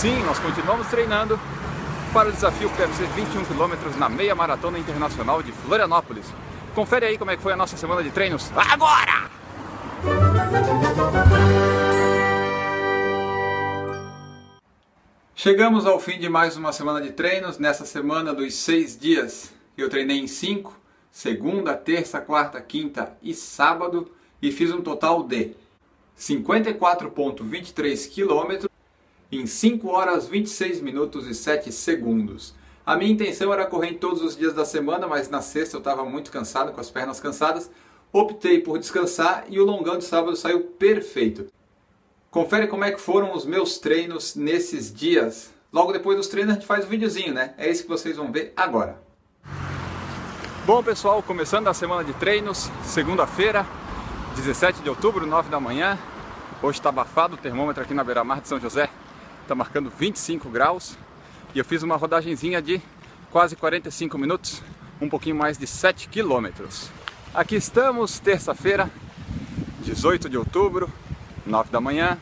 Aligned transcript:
Sim, 0.00 0.22
nós 0.22 0.38
continuamos 0.38 0.86
treinando 0.86 1.38
para 2.10 2.30
o 2.30 2.32
desafio 2.32 2.70
PFC 2.70 3.04
21 3.14 3.44
km 3.44 3.98
na 3.98 4.08
meia 4.08 4.34
maratona 4.34 4.78
internacional 4.78 5.42
de 5.42 5.52
Florianópolis. 5.52 6.24
Confere 6.74 7.04
aí 7.04 7.18
como 7.18 7.30
é 7.32 7.36
que 7.36 7.42
foi 7.42 7.52
a 7.52 7.56
nossa 7.56 7.76
semana 7.76 8.02
de 8.02 8.10
treinos 8.10 8.50
agora! 8.56 9.30
Chegamos 15.34 15.84
ao 15.84 16.00
fim 16.00 16.18
de 16.18 16.30
mais 16.30 16.56
uma 16.56 16.72
semana 16.72 17.02
de 17.02 17.12
treinos. 17.12 17.58
Nessa 17.58 17.84
semana 17.84 18.32
dos 18.32 18.54
seis 18.54 18.98
dias, 18.98 19.52
eu 19.76 19.90
treinei 19.90 20.18
em 20.18 20.26
cinco, 20.26 20.74
segunda, 21.10 21.74
terça, 21.74 22.22
quarta, 22.22 22.58
quinta 22.58 23.12
e 23.22 23.34
sábado, 23.34 24.10
e 24.40 24.50
fiz 24.50 24.72
um 24.72 24.80
total 24.80 25.22
de 25.22 25.52
54,23 26.18 28.08
km 28.14 28.69
em 29.30 29.46
5 29.46 29.88
horas 29.88 30.26
26 30.26 30.80
minutos 30.80 31.26
e 31.26 31.34
7 31.34 31.70
segundos. 31.72 32.54
A 32.84 32.96
minha 32.96 33.12
intenção 33.12 33.52
era 33.52 33.66
correr 33.66 33.90
em 33.90 33.98
todos 33.98 34.22
os 34.22 34.36
dias 34.36 34.52
da 34.52 34.64
semana, 34.64 35.06
mas 35.06 35.28
na 35.28 35.40
sexta 35.40 35.76
eu 35.76 35.78
estava 35.78 36.04
muito 36.04 36.30
cansado, 36.30 36.72
com 36.72 36.80
as 36.80 36.90
pernas 36.90 37.20
cansadas. 37.20 37.70
Optei 38.12 38.60
por 38.60 38.78
descansar 38.78 39.44
e 39.48 39.60
o 39.60 39.64
longão 39.64 39.96
de 39.96 40.04
sábado 40.04 40.34
saiu 40.34 40.62
perfeito. 40.62 41.46
Confere 42.30 42.66
como 42.66 42.84
é 42.84 42.90
que 42.90 43.00
foram 43.00 43.34
os 43.34 43.44
meus 43.44 43.78
treinos 43.78 44.34
nesses 44.34 44.92
dias. 44.92 45.52
Logo 45.72 45.92
depois 45.92 46.16
dos 46.16 46.26
treinos 46.26 46.52
a 46.52 46.54
gente 46.54 46.66
faz 46.66 46.84
um 46.84 46.88
videozinho, 46.88 47.32
né? 47.32 47.54
É 47.56 47.70
isso 47.70 47.82
que 47.84 47.88
vocês 47.88 48.16
vão 48.16 48.32
ver 48.32 48.52
agora. 48.56 49.00
Bom 50.66 50.82
pessoal, 50.82 51.22
começando 51.22 51.68
a 51.68 51.74
semana 51.74 52.04
de 52.04 52.12
treinos, 52.14 52.70
segunda-feira, 52.84 53.64
17 54.36 54.82
de 54.82 54.88
outubro, 54.88 55.26
9 55.26 55.48
da 55.48 55.60
manhã. 55.60 55.98
Hoje 56.62 56.78
está 56.78 56.90
abafado 56.90 57.34
o 57.34 57.38
termômetro 57.38 57.82
aqui 57.82 57.94
na 57.94 58.04
beira-mar 58.04 58.40
de 58.40 58.48
São 58.48 58.60
José, 58.60 58.90
está 59.50 59.54
marcando 59.56 59.90
25 59.90 60.48
graus. 60.48 60.96
E 61.52 61.58
eu 61.58 61.64
fiz 61.64 61.82
uma 61.82 61.96
rodagenzinha 61.96 62.62
de 62.62 62.80
quase 63.32 63.56
45 63.56 64.16
minutos, 64.16 64.62
um 65.00 65.08
pouquinho 65.08 65.34
mais 65.34 65.58
de 65.58 65.66
7 65.66 66.08
quilômetros. 66.08 66.88
Aqui 67.34 67.56
estamos, 67.56 68.20
terça-feira, 68.20 68.88
18 69.82 70.28
de 70.28 70.38
outubro, 70.38 70.88
9 71.44 71.68
da 71.70 71.80
manhã, 71.80 72.16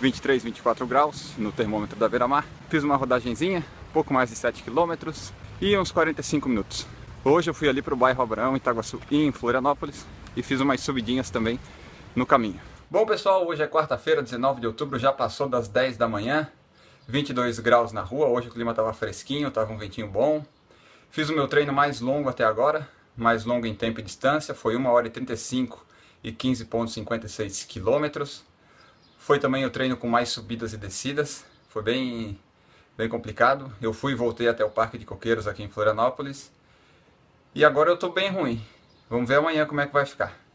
23, 0.00 0.42
24 0.42 0.84
graus 0.84 1.32
no 1.38 1.52
termômetro 1.52 1.96
da 1.96 2.08
beira-mar. 2.08 2.44
Fiz 2.68 2.82
uma 2.82 2.96
rodagenzinha, 2.96 3.64
pouco 3.92 4.12
mais 4.12 4.30
de 4.30 4.34
7 4.34 4.64
km 4.64 5.12
e 5.60 5.78
uns 5.78 5.92
45 5.92 6.48
minutos. 6.48 6.88
Hoje 7.24 7.50
eu 7.50 7.54
fui 7.54 7.68
ali 7.68 7.82
para 7.82 7.94
o 7.94 7.96
bairro 7.96 8.20
Abraão, 8.20 8.56
Itaguaçu 8.56 9.00
em 9.12 9.30
Florianópolis 9.30 10.04
e 10.36 10.42
fiz 10.42 10.60
umas 10.60 10.80
subidinhas 10.80 11.30
também 11.30 11.60
no 12.16 12.26
caminho. 12.26 12.60
Bom 12.90 13.04
pessoal, 13.04 13.46
hoje 13.46 13.62
é 13.62 13.66
quarta-feira, 13.66 14.22
19 14.22 14.62
de 14.62 14.66
outubro, 14.66 14.98
já 14.98 15.12
passou 15.12 15.46
das 15.46 15.68
10 15.68 15.98
da 15.98 16.08
manhã, 16.08 16.50
22 17.06 17.58
graus 17.58 17.92
na 17.92 18.00
rua, 18.00 18.28
hoje 18.28 18.48
o 18.48 18.50
clima 18.50 18.70
estava 18.70 18.94
fresquinho, 18.94 19.48
estava 19.48 19.70
um 19.70 19.76
ventinho 19.76 20.08
bom. 20.08 20.42
Fiz 21.10 21.28
o 21.28 21.34
meu 21.34 21.46
treino 21.46 21.70
mais 21.70 22.00
longo 22.00 22.30
até 22.30 22.44
agora, 22.44 22.88
mais 23.14 23.44
longo 23.44 23.66
em 23.66 23.74
tempo 23.74 24.00
e 24.00 24.02
distância, 24.02 24.54
foi 24.54 24.74
1 24.74 24.86
hora 24.86 25.06
e 25.06 25.10
35 25.10 25.84
e 26.24 26.32
15,56 26.32 27.66
quilômetros. 27.66 28.42
Foi 29.18 29.38
também 29.38 29.66
o 29.66 29.70
treino 29.70 29.94
com 29.94 30.08
mais 30.08 30.30
subidas 30.30 30.72
e 30.72 30.78
descidas, 30.78 31.44
foi 31.68 31.82
bem, 31.82 32.40
bem 32.96 33.06
complicado. 33.06 33.70
Eu 33.82 33.92
fui 33.92 34.12
e 34.12 34.16
voltei 34.16 34.48
até 34.48 34.64
o 34.64 34.70
Parque 34.70 34.96
de 34.96 35.04
Coqueiros 35.04 35.46
aqui 35.46 35.62
em 35.62 35.68
Florianópolis. 35.68 36.50
E 37.54 37.66
agora 37.66 37.90
eu 37.90 37.96
estou 37.96 38.10
bem 38.10 38.30
ruim. 38.30 38.64
Vamos 39.10 39.28
ver 39.28 39.34
amanhã 39.34 39.66
como 39.66 39.78
é 39.82 39.86
que 39.86 39.92
vai 39.92 40.06
ficar. 40.06 40.47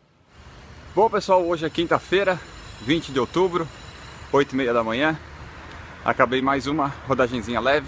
Bom 0.95 1.09
pessoal, 1.09 1.43
hoje 1.43 1.65
é 1.65 1.71
quinta-feira, 1.71 2.39
20 2.81 3.11
de 3.11 3.19
outubro, 3.19 3.67
8 4.31 4.51
e 4.51 4.55
meia 4.55 4.71
da 4.71 4.83
manhã. 4.83 5.17
Acabei 6.05 6.39
mais 6.39 6.67
uma 6.67 6.93
rodagenzinha 7.07 7.59
leve. 7.59 7.87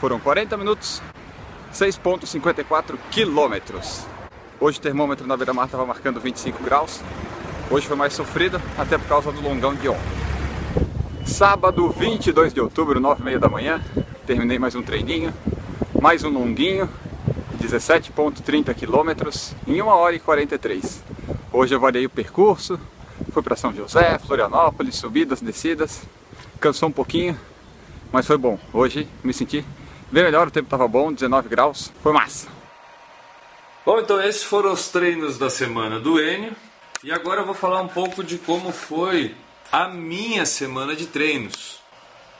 Foram 0.00 0.18
40 0.18 0.56
minutos, 0.56 1.00
6.54 1.72 2.98
quilômetros. 3.12 4.04
Hoje 4.58 4.80
o 4.80 4.82
termômetro 4.82 5.28
na 5.28 5.36
beira-mar 5.36 5.66
estava 5.66 5.86
marcando 5.86 6.18
25 6.18 6.60
graus. 6.64 7.00
Hoje 7.70 7.86
foi 7.86 7.96
mais 7.96 8.12
sofrido, 8.12 8.60
até 8.76 8.98
por 8.98 9.06
causa 9.06 9.30
do 9.30 9.40
longão 9.40 9.72
de 9.72 9.88
ontem. 9.88 10.02
Sábado, 11.24 11.88
22 11.90 12.52
de 12.52 12.60
outubro, 12.60 12.98
9 12.98 13.22
e 13.22 13.24
meia 13.24 13.38
da 13.38 13.48
manhã. 13.48 13.80
Terminei 14.26 14.58
mais 14.58 14.74
um 14.74 14.82
treininho, 14.82 15.32
mais 16.02 16.24
um 16.24 16.30
longuinho, 16.30 16.90
17.30 17.62 18.74
quilômetros 18.74 19.54
em 19.68 19.80
1 19.80 19.86
hora 19.86 20.16
e 20.16 20.18
43. 20.18 21.13
Hoje 21.56 21.72
eu 21.72 21.78
variei 21.78 22.04
o 22.04 22.10
percurso, 22.10 22.80
fui 23.30 23.40
para 23.40 23.54
São 23.54 23.72
José, 23.72 24.18
Florianópolis, 24.18 24.96
subidas, 24.96 25.40
descidas. 25.40 26.02
Cansou 26.58 26.88
um 26.88 26.92
pouquinho, 26.92 27.38
mas 28.10 28.26
foi 28.26 28.36
bom. 28.36 28.58
Hoje 28.72 29.06
me 29.22 29.32
senti 29.32 29.64
bem 30.10 30.24
melhor, 30.24 30.48
o 30.48 30.50
tempo 30.50 30.66
estava 30.66 30.88
bom, 30.88 31.12
19 31.12 31.48
graus, 31.48 31.92
foi 32.02 32.12
massa. 32.12 32.48
Bom, 33.86 34.00
então 34.00 34.20
esses 34.20 34.42
foram 34.42 34.72
os 34.72 34.88
treinos 34.88 35.38
da 35.38 35.48
semana 35.48 36.00
do 36.00 36.18
Enio. 36.18 36.56
E 37.04 37.12
agora 37.12 37.42
eu 37.42 37.46
vou 37.46 37.54
falar 37.54 37.82
um 37.82 37.88
pouco 37.88 38.24
de 38.24 38.36
como 38.36 38.72
foi 38.72 39.36
a 39.70 39.86
minha 39.86 40.44
semana 40.44 40.96
de 40.96 41.06
treinos. 41.06 41.78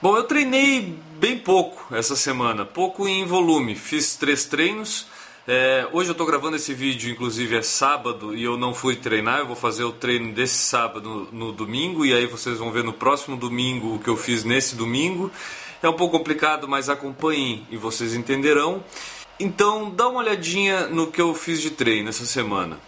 Bom, 0.01 0.17
eu 0.17 0.25
treinei 0.25 0.93
bem 1.17 1.39
pouco 1.39 1.95
essa 1.95 2.17
semana, 2.17 2.65
pouco 2.65 3.07
em 3.07 3.25
volume. 3.25 3.75
Fiz 3.75 4.17
três 4.17 4.43
treinos. 4.43 5.07
É, 5.47 5.87
hoje 5.91 6.09
eu 6.09 6.13
estou 6.13 6.25
gravando 6.25 6.55
esse 6.55 6.73
vídeo, 6.73 7.11
inclusive 7.11 7.55
é 7.55 7.61
sábado, 7.61 8.35
e 8.35 8.43
eu 8.43 8.57
não 8.57 8.73
fui 8.73 8.95
treinar. 8.95 9.39
Eu 9.39 9.45
vou 9.45 9.55
fazer 9.55 9.83
o 9.83 9.91
treino 9.91 10.33
desse 10.33 10.57
sábado 10.57 11.07
no, 11.07 11.31
no 11.31 11.51
domingo, 11.51 12.03
e 12.03 12.13
aí 12.13 12.25
vocês 12.25 12.57
vão 12.57 12.71
ver 12.71 12.83
no 12.83 12.91
próximo 12.91 13.37
domingo 13.37 13.95
o 13.95 13.99
que 13.99 14.07
eu 14.07 14.17
fiz 14.17 14.43
nesse 14.43 14.75
domingo. 14.75 15.31
É 15.83 15.87
um 15.87 15.93
pouco 15.93 16.17
complicado, 16.17 16.67
mas 16.67 16.89
acompanhem 16.89 17.67
e 17.69 17.77
vocês 17.77 18.15
entenderão. 18.15 18.83
Então, 19.39 19.91
dá 19.91 20.07
uma 20.07 20.21
olhadinha 20.21 20.87
no 20.87 21.11
que 21.11 21.21
eu 21.21 21.35
fiz 21.35 21.61
de 21.61 21.69
treino 21.69 22.09
essa 22.09 22.25
semana. 22.25 22.79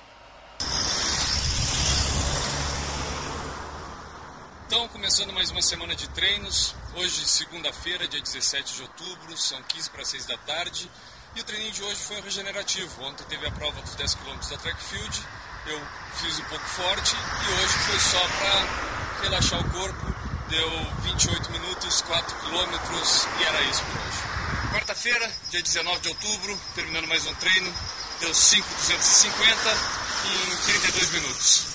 Então, 4.65 4.87
começando 4.87 5.31
mais 5.31 5.51
uma 5.51 5.61
semana 5.61 5.95
de 5.95 6.09
treinos. 6.09 6.73
Hoje, 6.95 7.27
segunda-feira, 7.27 8.07
dia 8.07 8.21
17 8.21 8.77
de 8.77 8.81
outubro, 8.81 9.37
são 9.37 9.61
15 9.61 9.89
para 9.91 10.03
6 10.03 10.25
da 10.25 10.37
tarde. 10.37 10.89
E 11.35 11.41
o 11.41 11.43
treininho 11.43 11.71
de 11.71 11.83
hoje 11.83 12.01
foi 12.01 12.17
um 12.17 12.21
regenerativo. 12.21 13.03
Ontem 13.03 13.23
teve 13.25 13.45
a 13.45 13.51
prova 13.51 13.81
dos 13.81 13.95
10 13.95 14.15
km 14.15 14.37
da 14.49 14.57
track 14.57 14.83
field. 14.83 15.23
Eu 15.67 15.81
fiz 16.21 16.39
um 16.39 16.43
pouco 16.45 16.65
forte 16.65 17.15
e 17.15 17.53
hoje 17.53 17.73
foi 17.73 17.99
só 17.99 18.19
para 18.19 19.23
relaxar 19.23 19.59
o 19.59 19.69
corpo. 19.69 20.15
Deu 20.49 20.69
28 21.03 21.51
minutos, 21.51 22.01
4 22.01 22.35
km 22.37 23.39
e 23.39 23.43
era 23.43 23.61
isso 23.63 23.83
por 23.83 24.01
hoje. 24.01 24.71
Quarta-feira, 24.71 25.31
dia 25.49 25.61
19 25.61 25.99
de 25.99 26.09
outubro, 26.09 26.59
terminando 26.73 27.07
mais 27.07 27.25
um 27.25 27.33
treino, 27.35 27.73
deu 28.21 28.33
5,250 28.33 29.77
em 30.25 30.55
32 30.55 31.11
minutos. 31.11 31.67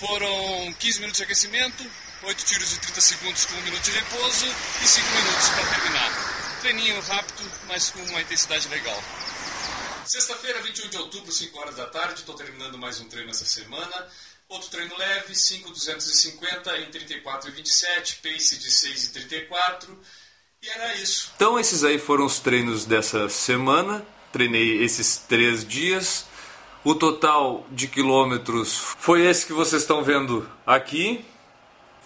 Foram 0.00 0.74
15 0.78 1.00
minutos 1.00 1.18
de 1.18 1.24
aquecimento, 1.24 1.90
8 2.22 2.44
tiros 2.44 2.70
de 2.70 2.78
30 2.78 3.00
segundos 3.00 3.44
com 3.44 3.54
1 3.54 3.62
minuto 3.62 3.82
de 3.82 3.90
repouso 3.92 4.46
e 4.82 4.88
5 4.88 5.06
minutos 5.08 5.48
para 5.50 5.66
terminar. 5.66 6.27
Treininho 6.60 7.00
rápido, 7.02 7.50
mas 7.66 7.90
com 7.90 8.00
uma 8.00 8.20
intensidade 8.20 8.68
legal. 8.68 9.02
Sexta-feira, 10.04 10.60
21 10.62 10.88
de 10.88 10.96
outubro, 10.96 11.30
5 11.30 11.58
horas 11.58 11.76
da 11.76 11.86
tarde, 11.86 12.20
estou 12.20 12.34
terminando 12.34 12.76
mais 12.78 13.00
um 13.00 13.08
treino 13.08 13.30
essa 13.30 13.44
semana. 13.44 14.08
Outro 14.48 14.70
treino 14.70 14.96
leve, 14.96 15.34
5,250 15.34 16.78
em 16.78 16.90
34 16.90 17.50
e 17.50 17.52
27, 17.52 18.20
pace 18.22 18.58
de 18.58 18.70
6 18.70 19.04
e 19.04 19.12
34 19.12 20.00
e 20.62 20.68
era 20.70 20.96
isso. 20.96 21.32
Então 21.36 21.58
esses 21.58 21.84
aí 21.84 21.98
foram 21.98 22.24
os 22.24 22.40
treinos 22.40 22.84
dessa 22.84 23.28
semana. 23.28 24.04
Treinei 24.32 24.82
esses 24.82 25.18
três 25.18 25.64
dias. 25.64 26.26
O 26.84 26.94
total 26.94 27.66
de 27.70 27.86
quilômetros 27.86 28.76
foi 28.76 29.26
esse 29.26 29.46
que 29.46 29.52
vocês 29.52 29.82
estão 29.82 30.02
vendo 30.02 30.48
aqui. 30.66 31.24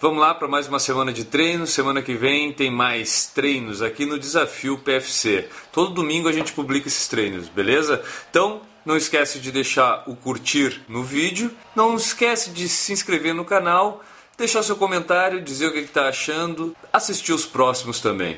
Vamos 0.03 0.19
lá 0.19 0.33
para 0.33 0.49
mais 0.49 0.67
uma 0.67 0.79
semana 0.79 1.13
de 1.13 1.23
treino. 1.23 1.65
Semana 1.65 2.01
que 2.01 2.13
vem 2.13 2.51
tem 2.51 2.69
mais 2.69 3.27
treinos 3.27 3.81
aqui 3.81 4.05
no 4.05 4.19
Desafio 4.19 4.77
PFC. 4.77 5.47
Todo 5.71 5.93
domingo 5.93 6.27
a 6.27 6.31
gente 6.33 6.51
publica 6.51 6.89
esses 6.89 7.07
treinos, 7.07 7.47
beleza? 7.47 8.03
Então 8.29 8.59
não 8.85 8.97
esquece 8.97 9.39
de 9.39 9.49
deixar 9.49 10.03
o 10.05 10.13
curtir 10.13 10.81
no 10.89 11.03
vídeo. 11.03 11.49
Não 11.73 11.95
esquece 11.95 12.49
de 12.49 12.67
se 12.67 12.91
inscrever 12.91 13.33
no 13.33 13.45
canal 13.45 14.03
deixar 14.37 14.61
seu 14.61 14.75
comentário, 14.75 15.41
dizer 15.41 15.67
o 15.67 15.71
que 15.71 15.79
está 15.79 16.09
achando, 16.09 16.75
assistir 16.91 17.31
os 17.31 17.45
próximos 17.45 18.01
também. 18.01 18.37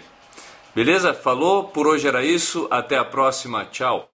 Beleza? 0.76 1.16
Falou? 1.16 1.64
Por 1.64 1.88
hoje 1.88 2.08
era 2.08 2.24
isso. 2.24 2.68
Até 2.70 2.96
a 2.96 3.04
próxima. 3.04 3.66
Tchau. 3.66 4.04